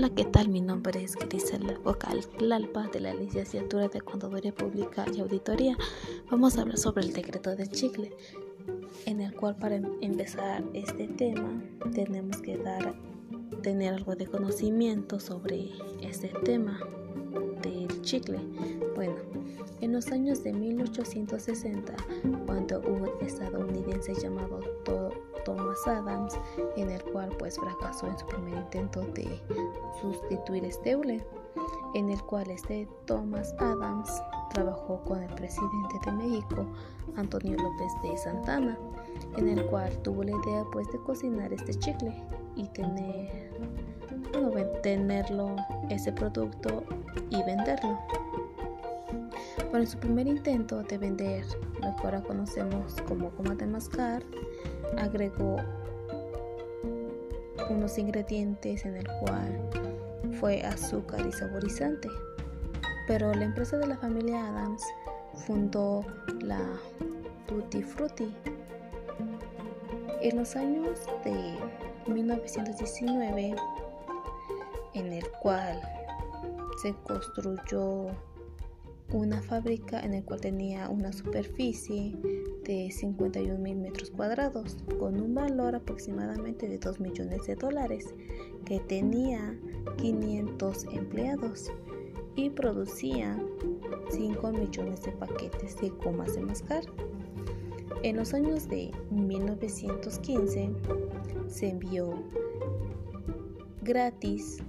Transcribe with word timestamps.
Hola, 0.00 0.14
¿qué 0.14 0.24
tal? 0.24 0.48
Mi 0.48 0.62
nombre 0.62 1.04
es 1.04 1.14
Grisela 1.14 1.78
Vocal 1.84 2.24
Lalpa 2.38 2.88
de 2.88 3.00
la 3.00 3.12
licenciatura 3.12 3.86
de 3.88 4.00
Contaduría 4.00 4.50
Pública 4.50 5.04
y 5.14 5.20
Auditoría. 5.20 5.76
Vamos 6.30 6.56
a 6.56 6.62
hablar 6.62 6.78
sobre 6.78 7.04
el 7.04 7.12
decreto 7.12 7.54
de 7.54 7.68
chicle, 7.68 8.10
en 9.04 9.20
el 9.20 9.34
cual 9.34 9.56
para 9.56 9.76
empezar 9.76 10.64
este 10.72 11.06
tema 11.06 11.62
tenemos 11.92 12.40
que 12.40 12.56
dar, 12.56 12.94
tener 13.60 13.92
algo 13.92 14.16
de 14.16 14.26
conocimiento 14.26 15.20
sobre 15.20 15.68
este 16.00 16.28
tema 16.46 16.80
del 17.60 18.00
chicle. 18.00 18.38
Bueno, 18.94 19.16
en 19.82 19.92
los 19.92 20.06
años 20.12 20.42
de 20.42 20.54
1860, 20.54 21.94
cuando 22.46 22.80
un 22.80 23.06
estadounidense 23.20 24.14
llamado 24.14 24.60
Thomas 25.44 25.86
Adams, 25.86 26.38
en 26.76 26.90
el 26.90 27.02
cual 27.04 27.30
pues 27.38 27.58
fracasó 27.58 28.06
en 28.06 28.18
su 28.18 28.26
primer 28.26 28.54
intento 28.54 29.00
de 29.00 29.40
sustituir 30.00 30.64
este 30.64 30.96
hule, 30.96 31.24
en 31.94 32.10
el 32.10 32.22
cual 32.22 32.50
este 32.50 32.88
Thomas 33.06 33.54
Adams 33.58 34.22
trabajó 34.52 35.02
con 35.04 35.22
el 35.22 35.34
presidente 35.34 35.98
de 36.04 36.12
México, 36.12 36.66
Antonio 37.16 37.56
López 37.56 37.92
de 38.02 38.16
Santana, 38.18 38.78
en 39.36 39.48
el 39.48 39.64
cual 39.66 39.96
tuvo 40.02 40.24
la 40.24 40.32
idea 40.32 40.64
pues 40.72 40.90
de 40.92 40.98
cocinar 40.98 41.52
este 41.52 41.74
chicle 41.74 42.14
y 42.56 42.68
tener 42.68 43.50
bueno, 44.38 44.70
tenerlo 44.82 45.56
ese 45.88 46.12
producto 46.12 46.84
y 47.30 47.42
venderlo. 47.42 47.98
Para 49.70 49.86
su 49.86 49.98
primer 49.98 50.26
intento 50.26 50.82
de 50.82 50.98
vender 50.98 51.44
lo 51.80 51.94
que 51.96 52.02
ahora 52.04 52.22
conocemos 52.22 52.96
como 53.06 53.30
goma 53.30 53.54
de 53.54 53.66
mascar, 53.66 54.22
agregó 54.96 55.56
unos 57.68 57.98
ingredientes 57.98 58.84
en 58.84 58.96
el 58.96 59.06
cual 59.20 59.70
fue 60.38 60.62
azúcar 60.62 61.26
y 61.26 61.32
saborizante. 61.32 62.08
Pero 63.06 63.34
la 63.34 63.44
empresa 63.44 63.76
de 63.78 63.86
la 63.86 63.96
familia 63.96 64.46
Adams 64.48 64.82
fundó 65.46 66.04
la 66.40 66.60
Tutti 67.46 67.82
Frutti. 67.82 68.32
En 70.20 70.36
los 70.36 70.54
años 70.54 71.00
de 71.24 71.56
1919, 72.06 73.54
en 74.94 75.12
el 75.12 75.30
cual 75.42 75.80
se 76.82 76.94
construyó 77.06 78.06
una 79.12 79.42
fábrica 79.42 80.00
en 80.00 80.12
la 80.12 80.22
cual 80.22 80.40
tenía 80.40 80.88
una 80.88 81.12
superficie 81.12 82.16
de 82.64 82.90
51 82.90 83.58
mil 83.58 83.76
metros 83.76 84.10
cuadrados 84.10 84.76
con 84.98 85.20
un 85.20 85.34
valor 85.34 85.74
aproximadamente 85.74 86.68
de 86.68 86.78
2 86.78 87.00
millones 87.00 87.46
de 87.46 87.56
dólares 87.56 88.14
que 88.64 88.80
tenía 88.80 89.58
500 89.96 90.84
empleados 90.92 91.72
y 92.36 92.50
producía 92.50 93.36
5 94.10 94.52
millones 94.52 95.02
de 95.02 95.12
paquetes 95.12 95.76
de 95.80 95.90
gomas 95.90 96.34
de 96.34 96.42
mascar. 96.42 96.84
En 98.02 98.16
los 98.16 98.32
años 98.32 98.68
de 98.68 98.90
1915 99.10 100.70
se 101.48 101.68
envió 101.68 102.22
gratis 103.82 104.62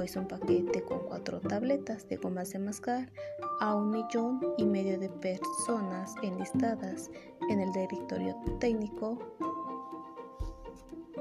pues 0.00 0.16
un 0.16 0.26
paquete 0.26 0.82
con 0.82 1.00
cuatro 1.00 1.40
tabletas 1.40 2.08
de 2.08 2.16
gomas 2.16 2.50
de 2.54 2.58
mascar 2.58 3.12
a 3.60 3.74
un 3.74 3.90
millón 3.90 4.40
y 4.56 4.64
medio 4.64 4.98
de 4.98 5.10
personas 5.10 6.14
enlistadas 6.22 7.10
en 7.50 7.60
el 7.60 7.70
directorio 7.70 8.34
técnico 8.60 9.18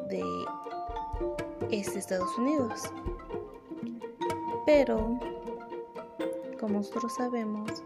de 0.10 0.24
este 1.72 2.00
Estados 2.00 2.38
Unidos. 2.38 2.84
Pero, 4.66 5.20
como 6.58 6.76
nosotros 6.76 7.14
sabemos, 7.16 7.84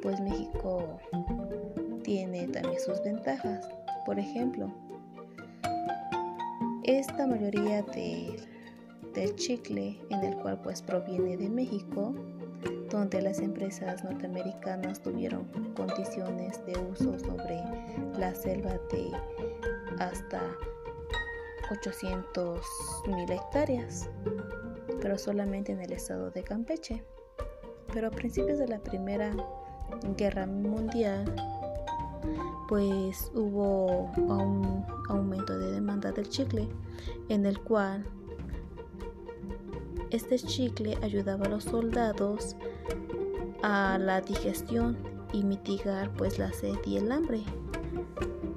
pues 0.00 0.20
México 0.20 1.00
tiene 2.04 2.46
también 2.46 2.78
sus 2.78 3.02
ventajas. 3.02 3.68
Por 4.04 4.16
ejemplo, 4.20 4.72
esta 6.84 7.26
mayoría 7.26 7.82
de 7.82 8.55
del 9.16 9.34
chicle 9.34 9.98
en 10.10 10.22
el 10.22 10.36
cual 10.36 10.60
pues 10.62 10.82
proviene 10.82 11.36
de 11.36 11.48
México 11.48 12.14
donde 12.90 13.22
las 13.22 13.40
empresas 13.40 14.04
norteamericanas 14.04 15.02
tuvieron 15.02 15.46
condiciones 15.74 16.64
de 16.66 16.78
uso 16.92 17.18
sobre 17.18 17.64
la 18.18 18.34
selva 18.34 18.74
de 18.92 19.10
hasta 19.98 20.40
800 21.70 22.60
mil 23.08 23.30
hectáreas 23.32 24.08
pero 25.00 25.18
solamente 25.18 25.72
en 25.72 25.80
el 25.80 25.92
estado 25.92 26.30
de 26.30 26.42
Campeche. 26.42 27.02
Pero 27.92 28.08
a 28.08 28.10
principios 28.10 28.58
de 28.58 28.68
la 28.68 28.78
primera 28.78 29.34
guerra 30.16 30.46
mundial 30.46 31.24
pues 32.68 33.30
hubo 33.34 34.10
un 34.16 34.84
aumento 35.08 35.58
de 35.58 35.70
demanda 35.70 36.12
del 36.12 36.28
chicle 36.28 36.68
en 37.28 37.46
el 37.46 37.60
cual 37.60 38.04
este 40.10 40.38
chicle 40.38 40.96
ayudaba 41.02 41.46
a 41.46 41.48
los 41.48 41.64
soldados 41.64 42.56
a 43.62 43.98
la 43.98 44.20
digestión 44.20 44.96
y 45.32 45.42
mitigar 45.42 46.12
pues 46.14 46.38
la 46.38 46.52
sed 46.52 46.76
y 46.84 46.96
el 46.96 47.10
hambre, 47.10 47.42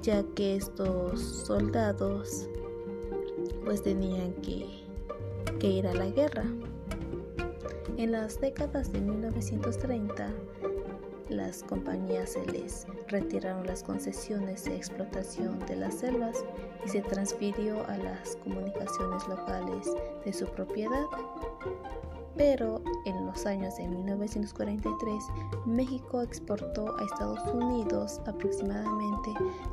ya 0.02 0.22
que 0.34 0.56
estos 0.56 1.20
soldados 1.20 2.48
pues 3.64 3.82
tenían 3.82 4.32
que, 4.34 4.84
que 5.58 5.68
ir 5.68 5.86
a 5.86 5.94
la 5.94 6.06
guerra. 6.06 6.44
En 7.96 8.12
las 8.12 8.40
décadas 8.40 8.92
de 8.92 9.00
1930 9.00 10.32
las 11.28 11.62
compañías 11.62 12.30
se 12.30 12.44
les 12.46 12.86
retiraron 13.10 13.66
las 13.66 13.82
concesiones 13.82 14.64
de 14.64 14.76
explotación 14.76 15.58
de 15.66 15.76
las 15.76 15.94
selvas 15.94 16.44
y 16.84 16.88
se 16.88 17.02
transfirió 17.02 17.86
a 17.88 17.96
las 17.96 18.36
comunicaciones 18.36 19.26
locales 19.28 19.88
de 20.24 20.32
su 20.32 20.46
propiedad. 20.46 21.04
Pero 22.36 22.80
en 23.04 23.26
los 23.26 23.44
años 23.44 23.76
de 23.76 23.86
1943, 23.88 25.24
México 25.66 26.22
exportó 26.22 26.96
a 26.96 27.04
Estados 27.04 27.40
Unidos 27.52 28.20
aproximadamente 28.26 29.30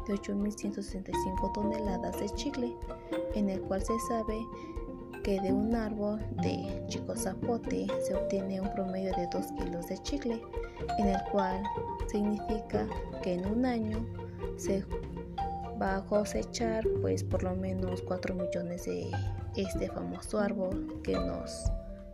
de 0.07 0.15
8.165 0.15 1.53
toneladas 1.53 2.19
de 2.19 2.29
chicle, 2.31 2.75
en 3.35 3.49
el 3.49 3.61
cual 3.61 3.81
se 3.83 3.97
sabe 4.09 4.45
que 5.23 5.39
de 5.41 5.53
un 5.53 5.75
árbol 5.75 6.19
de 6.41 6.83
chico 6.87 7.15
zapote 7.15 7.87
se 8.01 8.15
obtiene 8.15 8.59
un 8.59 8.73
promedio 8.73 9.15
de 9.15 9.27
2 9.31 9.45
kilos 9.59 9.87
de 9.87 9.97
chicle, 9.99 10.41
en 10.97 11.07
el 11.07 11.21
cual 11.31 11.61
significa 12.07 12.87
que 13.21 13.33
en 13.33 13.45
un 13.45 13.65
año 13.65 14.05
se 14.57 14.83
va 15.81 15.97
a 15.97 16.05
cosechar 16.05 16.83
pues 17.01 17.23
por 17.23 17.43
lo 17.43 17.55
menos 17.55 18.01
4 18.01 18.33
millones 18.35 18.85
de 18.85 19.11
este 19.55 19.89
famoso 19.89 20.39
árbol 20.39 21.01
que 21.03 21.13
nos 21.13 21.71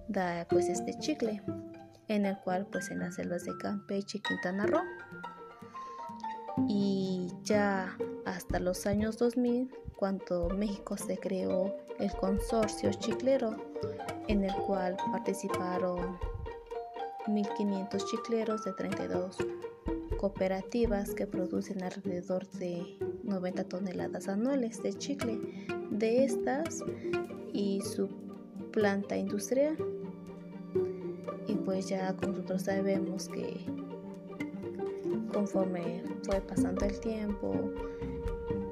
da 0.08 0.46
pues 0.50 0.68
este 0.70 0.98
chicle 1.00 1.42
en 2.08 2.26
el 2.26 2.38
cual 2.40 2.68
pues 2.72 2.90
en 2.92 3.00
las 3.00 3.16
selvas 3.16 3.46
de 3.46 3.58
Campeche 3.58 4.18
y 4.18 4.22
Quintana 4.22 4.66
Roo. 4.66 4.81
Y 6.68 7.31
ya 7.44 7.98
hasta 8.25 8.60
los 8.60 8.86
años 8.86 9.18
2000 9.18 9.72
cuando 9.96 10.50
México 10.50 10.98
se 10.98 11.18
creó 11.18 11.75
el 12.00 12.12
consorcio 12.14 12.92
chiclero 12.92 13.56
en 14.28 14.44
el 14.44 14.54
cual 14.54 14.98
participaron 15.12 16.18
1.500 17.28 18.06
chicleros 18.06 18.64
de 18.66 18.74
32 18.74 19.38
cooperativas 20.23 21.13
que 21.13 21.27
producen 21.27 21.83
alrededor 21.83 22.48
de 22.51 22.98
90 23.24 23.65
toneladas 23.65 24.30
anuales 24.30 24.81
de 24.81 24.94
chicle. 24.94 25.38
De 25.92 26.24
estas 26.24 26.81
y 27.51 27.81
su 27.81 28.07
planta 28.71 29.18
industrial. 29.18 29.75
Y 31.45 31.56
pues 31.56 31.89
ya 31.89 32.13
nosotros 32.25 32.62
sabemos 32.62 33.27
que 33.27 33.65
conforme 35.33 36.03
fue 36.24 36.39
pasando 36.39 36.86
el 36.86 36.98
tiempo, 37.01 37.53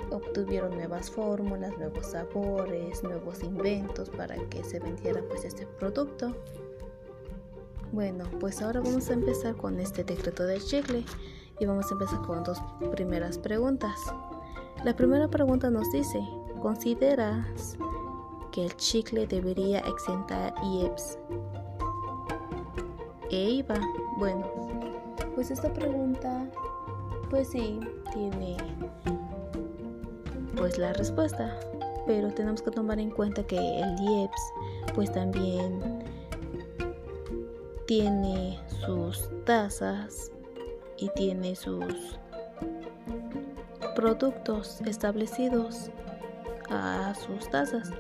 obtuvieron 0.10 0.72
nuevas 0.78 1.12
fórmulas, 1.12 1.78
nuevos 1.78 2.06
sabores, 2.06 3.04
nuevos 3.04 3.44
inventos 3.44 4.10
para 4.10 4.38
que 4.48 4.64
se 4.64 4.80
vendiera 4.80 5.22
pues 5.28 5.44
este 5.44 5.68
producto. 5.68 6.34
Bueno, 7.92 8.24
pues 8.40 8.62
ahora 8.62 8.80
vamos 8.80 9.10
a 9.10 9.14
empezar 9.16 9.58
con 9.58 9.82
este 9.82 10.06
decreto 10.06 10.46
del 10.46 10.64
chicle 10.64 11.04
y 11.62 11.66
vamos 11.68 11.92
a 11.92 11.94
empezar 11.94 12.20
con 12.24 12.44
dos 12.44 12.60
primeras 12.92 13.38
preguntas. 13.38 13.94
La 14.84 14.96
primera 14.96 15.28
pregunta 15.28 15.70
nos 15.70 15.92
dice, 15.92 16.20
¿consideras 16.60 17.78
que 18.52 18.66
el 18.66 18.76
chicle 18.78 19.28
debería 19.28 19.80
exentar 19.82 20.56
IEPS 20.64 21.20
e 23.30 23.50
IVA? 23.52 23.80
Bueno, 24.18 24.44
pues 25.36 25.52
esta 25.52 25.72
pregunta 25.72 26.48
pues 27.30 27.50
sí 27.50 27.80
tiene 28.12 28.58
pues 30.58 30.80
la 30.80 30.94
respuesta, 30.94 31.60
pero 32.08 32.34
tenemos 32.34 32.64
que 32.64 32.72
tomar 32.72 33.00
en 33.00 33.12
cuenta 33.12 33.44
que 33.44 33.58
el 33.58 34.00
IEPS 34.00 34.54
pues 34.96 35.12
también 35.12 36.04
tiene 37.86 38.60
sus 38.84 39.30
tasas 39.46 40.32
y 41.02 41.10
tiene 41.10 41.56
sus 41.56 42.18
productos 43.96 44.80
establecidos 44.86 45.90
a 46.70 47.14
sus 47.16 47.50
tasas 47.50 47.92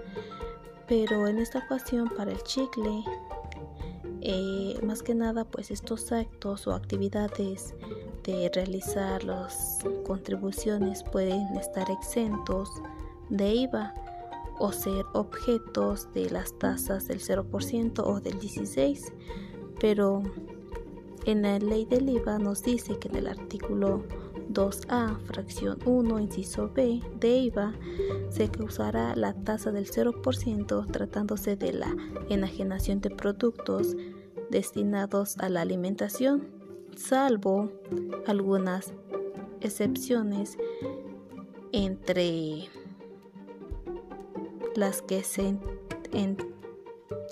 pero 0.87 1.27
en 1.27 1.39
esta 1.39 1.59
ocasión 1.59 2.09
para 2.15 2.31
el 2.31 2.41
chicle 2.43 3.03
eh, 4.21 4.79
más 4.83 5.03
que 5.03 5.15
nada 5.15 5.43
pues 5.43 5.71
estos 5.71 6.11
actos 6.11 6.67
o 6.67 6.73
actividades 6.73 7.73
de 8.23 8.51
realizar 8.53 9.23
las 9.23 9.79
contribuciones 10.05 11.03
pueden 11.03 11.55
estar 11.57 11.89
exentos 11.89 12.69
de 13.29 13.53
IVA 13.53 13.93
o 14.59 14.71
ser 14.71 15.05
objetos 15.13 16.13
de 16.13 16.29
las 16.29 16.57
tasas 16.59 17.07
del 17.07 17.19
0% 17.19 18.03
o 18.05 18.21
del 18.21 18.39
16%, 18.39 19.11
pero 19.79 20.21
en 21.25 21.43
la 21.43 21.59
ley 21.59 21.85
del 21.85 22.09
IVA 22.09 22.39
nos 22.39 22.63
dice 22.63 22.97
que 22.97 23.07
en 23.07 23.15
el 23.15 23.27
artículo 23.27 24.03
2A, 24.51 25.19
fracción 25.21 25.77
1, 25.85 26.19
inciso 26.19 26.69
B 26.73 27.01
de 27.19 27.37
IVA, 27.37 27.73
se 28.29 28.49
causará 28.49 29.15
la 29.15 29.33
tasa 29.33 29.71
del 29.71 29.89
0% 29.89 30.91
tratándose 30.91 31.55
de 31.55 31.73
la 31.73 31.95
enajenación 32.29 33.01
de 33.01 33.11
productos 33.11 33.95
destinados 34.49 35.37
a 35.37 35.49
la 35.49 35.61
alimentación, 35.61 36.47
salvo 36.95 37.71
algunas 38.27 38.93
excepciones 39.61 40.57
entre 41.71 42.67
las 44.75 45.01
que 45.01 45.23
se 45.23 45.57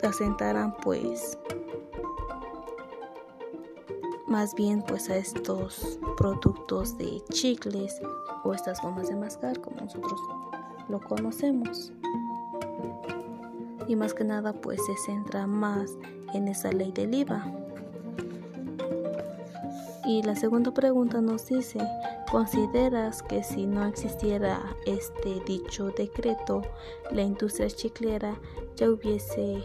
asentarán 0.04 0.76
pues 0.82 1.38
más 4.30 4.54
bien 4.56 4.84
pues 4.88 5.10
a 5.10 5.18
estos 5.18 6.00
productos 6.18 6.98
de 6.98 7.22
chicles 7.32 8.00
o 8.44 8.54
estas 8.54 8.82
gomas 8.82 9.10
de 9.10 9.16
mascar 9.16 9.60
como 9.60 9.82
nosotros 9.82 10.20
lo 10.88 11.00
conocemos 11.00 11.92
y 13.88 13.96
más 13.96 14.14
que 14.14 14.24
nada 14.24 14.54
pues 14.54 14.80
se 14.86 14.96
centra 14.98 15.48
más 15.48 15.98
en 16.34 16.48
esa 16.48 16.72
ley 16.72 16.92
del 16.92 17.14
IVA 17.14 17.46
y 20.06 20.24
la 20.24 20.36
segunda 20.36 20.74
pregunta 20.74 21.22
nos 21.22 21.48
dice 21.48 21.80
¿Consideras 22.32 23.24
que 23.24 23.42
si 23.42 23.66
no 23.66 23.84
existiera 23.86 24.62
este 24.86 25.40
dicho 25.48 25.90
decreto, 25.90 26.62
la 27.10 27.24
industria 27.24 27.68
chiclera 27.72 28.40
ya 28.76 28.92
hubiese 28.92 29.64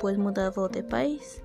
pues 0.00 0.18
mudado 0.18 0.68
de 0.68 0.82
país? 0.82 1.40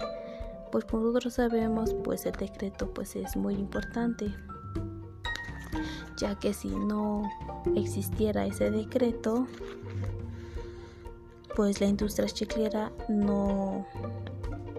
Pues 0.72 0.86
como 0.86 1.04
nosotros 1.04 1.36
sabemos 1.36 1.94
pues 2.04 2.26
el 2.26 2.34
decreto 2.34 2.94
pues 2.94 3.16
es 3.16 3.36
muy 3.36 3.56
importante 3.56 4.34
ya 6.18 6.36
que 6.36 6.54
si 6.54 6.70
no 6.70 7.30
existiera 7.76 8.46
ese 8.46 8.72
decreto 8.72 9.48
pues 11.56 11.80
la 11.82 11.88
industria 11.88 12.28
chiclera 12.28 12.92
no 13.08 13.86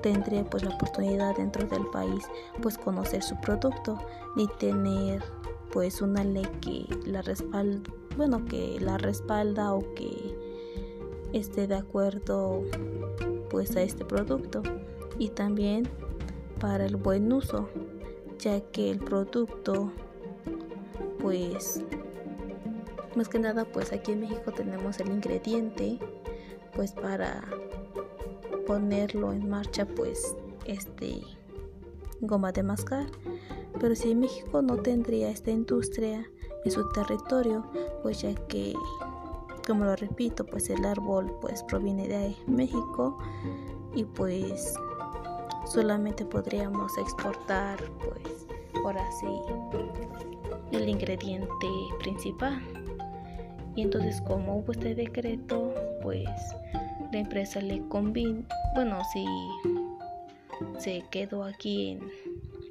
tendría 0.02 0.44
pues 0.44 0.62
la 0.62 0.74
oportunidad 0.74 1.36
dentro 1.36 1.66
del 1.66 1.86
país 1.86 2.24
pues 2.62 2.78
conocer 2.78 3.22
su 3.22 3.38
producto 3.40 3.98
ni 4.36 4.46
tener 4.58 5.22
pues 5.72 6.00
una 6.00 6.24
ley 6.24 6.46
que 6.60 6.86
la 7.06 7.22
respalda 7.22 7.90
bueno 8.16 8.44
que 8.44 8.78
la 8.80 8.98
respalda 8.98 9.74
o 9.74 9.94
que 9.94 10.36
esté 11.32 11.66
de 11.66 11.76
acuerdo 11.76 12.62
pues 13.50 13.76
a 13.76 13.82
este 13.82 14.04
producto 14.04 14.62
y 15.18 15.30
también 15.30 15.88
para 16.60 16.86
el 16.86 16.96
buen 16.96 17.32
uso, 17.32 17.68
ya 18.38 18.60
que 18.60 18.90
el 18.90 18.98
producto 18.98 19.92
pues 21.20 21.82
más 23.16 23.28
que 23.28 23.38
nada 23.38 23.64
pues 23.64 23.92
aquí 23.92 24.12
en 24.12 24.20
México 24.20 24.52
tenemos 24.52 25.00
el 25.00 25.08
ingrediente 25.08 25.98
pues 26.74 26.92
para 26.92 27.42
ponerlo 28.66 29.32
en 29.32 29.48
marcha 29.48 29.86
pues 29.86 30.36
este 30.66 31.22
goma 32.20 32.52
de 32.52 32.62
mascar. 32.62 33.06
Pero 33.80 33.94
si 33.94 34.10
en 34.10 34.20
México 34.20 34.62
no 34.62 34.76
tendría 34.76 35.30
esta 35.30 35.50
industria 35.50 36.30
en 36.64 36.70
su 36.70 36.88
territorio 36.90 37.66
pues 38.02 38.20
ya 38.20 38.34
que 38.34 38.74
como 39.66 39.84
lo 39.84 39.96
repito 39.96 40.44
pues 40.44 40.70
el 40.70 40.84
árbol 40.84 41.32
pues 41.40 41.62
proviene 41.62 42.08
de 42.08 42.36
México 42.46 43.18
y 43.94 44.04
pues 44.04 44.74
solamente 45.66 46.24
podríamos 46.24 46.96
exportar 46.98 47.78
pues 47.98 48.46
ahora 48.74 49.04
sí 49.12 49.26
el 50.72 50.88
ingrediente 50.88 51.66
principal. 52.00 52.60
Y 53.74 53.82
entonces 53.82 54.20
como 54.22 54.56
hubo 54.56 54.72
este 54.72 54.94
decreto 54.94 55.74
pues 56.02 56.28
la 57.12 57.18
empresa 57.18 57.60
le 57.60 57.86
convino 57.88 58.42
bueno 58.74 59.00
si 59.12 59.26
se 60.78 61.04
quedó 61.10 61.44
aquí 61.44 61.90
en, 61.90 62.10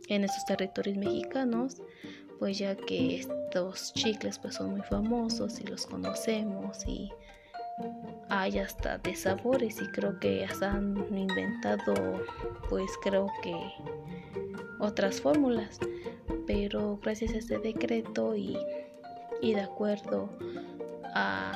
en 0.10 0.24
estos 0.24 0.46
territorios 0.46 0.98
mexicanos 0.98 1.82
pues 2.40 2.58
ya 2.58 2.76
que 2.76 3.20
estos 3.20 3.94
chicles 3.94 4.40
pues 4.40 4.56
son 4.56 4.72
muy 4.72 4.82
famosos 4.82 5.60
y 5.60 5.64
los 5.64 5.86
conocemos 5.86 6.86
y 6.88 7.12
hay 8.30 8.60
hasta 8.60 8.98
de 9.00 9.16
sabores 9.16 9.82
y 9.82 9.88
creo 9.88 10.20
que 10.20 10.46
hasta 10.46 10.74
han 10.74 10.96
inventado 11.16 11.94
pues 12.70 12.90
creo 13.04 13.28
que 13.44 13.56
otras 14.80 15.22
fórmulas 15.22 15.80
pero 16.48 17.00
gracias 17.02 17.34
a 17.34 17.38
este 17.38 17.60
decreto 17.60 18.36
y, 18.36 18.58
y 19.42 19.54
de 19.54 19.62
acuerdo 19.62 20.30
a 21.14 21.52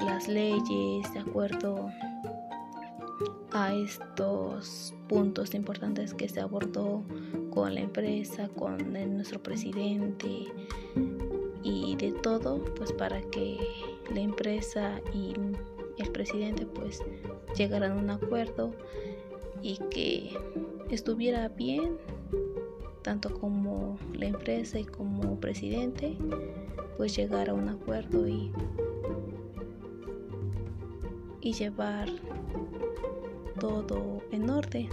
las 0.00 0.28
leyes 0.28 1.12
de 1.12 1.20
acuerdo 1.20 1.90
a 3.52 3.74
estos 3.74 4.94
puntos 5.08 5.54
importantes 5.54 6.14
que 6.14 6.28
se 6.28 6.40
abordó 6.40 7.04
con 7.50 7.74
la 7.74 7.80
empresa, 7.80 8.48
con 8.48 8.92
nuestro 9.14 9.42
presidente 9.42 10.46
y 11.62 11.96
de 11.96 12.12
todo, 12.22 12.64
pues 12.76 12.92
para 12.92 13.20
que 13.30 13.58
la 14.12 14.20
empresa 14.20 15.00
el 16.02 16.10
presidente 16.10 16.66
pues 16.66 17.02
llegaran 17.56 17.92
a 17.92 17.96
un 17.96 18.10
acuerdo 18.10 18.74
y 19.62 19.78
que 19.90 20.30
estuviera 20.90 21.48
bien 21.48 21.98
tanto 23.02 23.32
como 23.38 23.98
la 24.14 24.26
empresa 24.26 24.78
y 24.78 24.84
como 24.84 25.38
presidente 25.40 26.16
pues 26.96 27.16
llegar 27.16 27.50
a 27.50 27.54
un 27.54 27.68
acuerdo 27.68 28.28
y 28.28 28.52
y 31.40 31.52
llevar 31.52 32.08
todo 33.58 34.22
en 34.30 34.48
orden 34.48 34.88